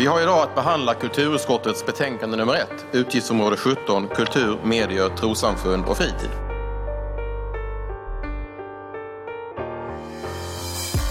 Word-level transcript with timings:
Vi 0.00 0.06
har 0.06 0.22
idag 0.22 0.42
att 0.42 0.54
behandla 0.54 0.94
kulturutskottets 0.94 1.86
betänkande 1.86 2.36
nummer 2.36 2.54
ett, 2.54 2.86
utgiftsområde 2.92 3.56
17, 3.56 4.08
kultur, 4.08 4.58
medier, 4.64 5.08
trossamfund 5.08 5.84
och 5.84 5.96
fritid. 5.96 6.30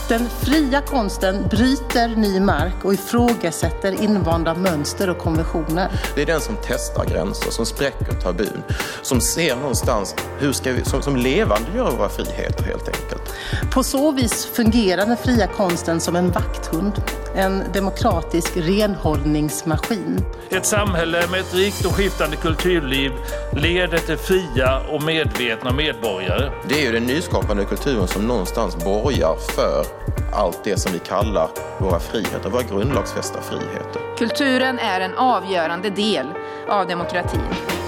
Den 0.10 0.30
fria 0.30 0.82
konsten 0.82 1.48
bryter 1.48 2.08
ny 2.08 2.40
mark 2.40 2.86
och 2.86 2.94
ifrågasätter 2.94 4.02
invanda 4.04 4.54
mönster 4.54 5.10
och 5.10 5.18
konventioner. 5.18 5.92
Det 6.16 6.22
är 6.22 6.26
den 6.26 6.42
som 6.42 6.56
testar 6.64 7.06
gränser, 7.06 7.52
som 7.52 7.66
spräcker 7.66 8.14
tabun, 8.22 8.64
som 9.02 9.22
ser 9.22 9.56
någonstans 9.56 10.16
hur 10.40 10.52
ska 10.52 10.72
vi, 10.72 10.86
som, 10.86 11.02
som 11.02 11.16
levande 11.16 11.68
gör 11.76 11.92
våra 11.92 12.10
friheter 12.10 12.64
helt 12.64 12.88
enkelt. 12.88 13.34
På 13.74 13.84
så 13.84 14.12
vis 14.12 14.46
fungerar 14.46 15.06
den 15.06 15.18
fria 15.18 15.48
konsten 15.48 16.00
som 16.00 16.16
en 16.16 16.32
vakthund, 16.32 17.02
en 17.36 17.64
demokratisk 17.74 18.58
renhållningsmaskin. 18.58 20.26
Ett 20.50 20.66
samhälle 20.66 21.28
med 21.32 21.40
ett 21.40 21.54
rikt 21.54 21.86
och 21.86 21.92
skiftande 21.92 22.36
kulturliv 22.36 23.12
leder 23.54 23.98
till 23.98 24.18
fria 24.18 24.82
och 24.92 25.04
medvetna 25.04 25.72
medborgare. 25.74 26.52
Det 26.70 26.76
är 26.76 26.86
ju 26.86 26.92
den 26.92 27.04
nyskapande 27.04 27.66
kulturen 27.66 28.08
som 28.08 28.28
någonstans 28.28 28.84
borgar 28.86 29.36
för 29.56 29.86
allt 30.34 30.64
det 30.64 30.80
som 30.80 30.92
vi 30.92 31.00
kallar 31.00 31.50
våra 31.78 32.00
friheter, 32.00 32.50
våra 32.50 32.64
grundlagsfästa 32.64 33.42
friheter. 33.42 34.18
Kulturen 34.18 34.80
är 34.80 35.02
en 35.02 35.16
avgörande 35.16 35.90
del 35.90 36.26
av 36.68 36.88
demokratin. 36.88 37.79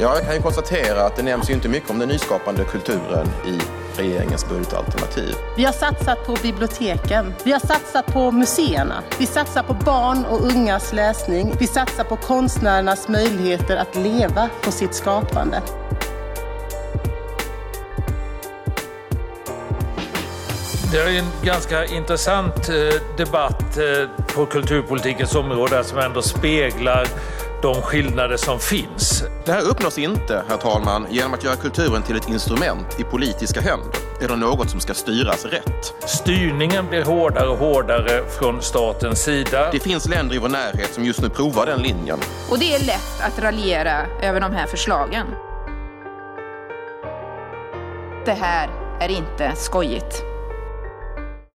Ja, 0.00 0.14
jag 0.14 0.24
kan 0.24 0.34
ju 0.34 0.42
konstatera 0.42 1.06
att 1.06 1.16
det 1.16 1.22
nämns 1.22 1.50
ju 1.50 1.54
inte 1.54 1.68
mycket 1.68 1.90
om 1.90 1.98
den 1.98 2.08
nyskapande 2.08 2.64
kulturen 2.64 3.26
i 3.46 3.58
regeringens 4.00 4.48
budgetalternativ. 4.48 5.34
Vi 5.56 5.64
har 5.64 5.72
satsat 5.72 6.26
på 6.26 6.36
biblioteken. 6.42 7.34
Vi 7.44 7.52
har 7.52 7.60
satsat 7.60 8.06
på 8.06 8.30
museerna. 8.30 9.02
Vi 9.18 9.26
satsar 9.26 9.62
på 9.62 9.74
barn 9.74 10.24
och 10.24 10.40
ungas 10.40 10.92
läsning. 10.92 11.52
Vi 11.58 11.66
satsar 11.66 12.04
på 12.04 12.16
konstnärernas 12.16 13.08
möjligheter 13.08 13.76
att 13.76 13.96
leva 13.96 14.48
på 14.62 14.70
sitt 14.70 14.94
skapande. 14.94 15.62
Det 20.92 20.98
är 20.98 21.18
en 21.18 21.30
ganska 21.44 21.84
intressant 21.84 22.68
eh, 22.68 22.74
debatt 23.16 23.78
eh, 23.78 24.26
på 24.34 24.46
kulturpolitikens 24.46 25.34
område 25.34 25.84
som 25.84 25.98
ändå 25.98 26.22
speglar 26.22 27.06
de 27.62 27.74
skillnader 27.74 28.36
som 28.36 28.58
finns. 28.58 29.24
Det 29.44 29.52
här 29.52 29.62
uppnås 29.70 29.98
inte, 29.98 30.42
herr 30.48 30.56
talman, 30.56 31.06
genom 31.10 31.34
att 31.34 31.44
göra 31.44 31.56
kulturen 31.56 32.02
till 32.02 32.16
ett 32.16 32.28
instrument 32.28 33.00
i 33.00 33.04
politiska 33.04 33.60
händer 33.60 33.98
eller 34.20 34.36
något 34.36 34.70
som 34.70 34.80
ska 34.80 34.94
styras 34.94 35.44
rätt. 35.44 35.94
Styrningen 36.06 36.88
blir 36.88 37.04
hårdare 37.04 37.48
och 37.48 37.58
hårdare 37.58 38.24
från 38.38 38.62
statens 38.62 39.22
sida. 39.24 39.68
Det 39.72 39.80
finns 39.80 40.08
länder 40.08 40.34
i 40.36 40.38
vår 40.38 40.48
närhet 40.48 40.94
som 40.94 41.04
just 41.04 41.22
nu 41.22 41.28
provar 41.28 41.66
den 41.66 41.82
linjen. 41.82 42.18
Och 42.50 42.58
det 42.58 42.74
är 42.74 42.86
lätt 42.86 43.20
att 43.20 43.38
raljera 43.38 44.06
över 44.22 44.40
de 44.40 44.52
här 44.52 44.66
förslagen. 44.66 45.26
Det 48.24 48.34
här 48.40 48.70
är 49.00 49.08
inte 49.08 49.52
skojigt. 49.56 50.22